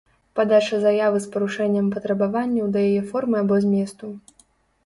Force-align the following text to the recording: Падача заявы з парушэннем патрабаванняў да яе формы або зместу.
Падача 0.37 0.77
заявы 0.85 1.19
з 1.25 1.29
парушэннем 1.35 1.91
патрабаванняў 1.97 2.73
да 2.77 2.87
яе 2.89 3.01
формы 3.11 3.35
або 3.43 3.63
зместу. 3.67 4.05